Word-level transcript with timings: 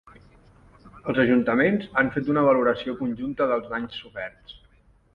Els 1.13 1.19
ajuntaments 1.25 1.87
han 2.03 2.11
fet 2.17 2.33
una 2.35 2.47
valoració 2.51 2.99
conjunta 3.05 3.51
dels 3.55 3.73
danys 3.77 4.03
soferts. 4.03 4.61